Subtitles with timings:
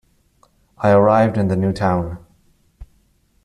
[0.79, 2.17] I arrived in the new town.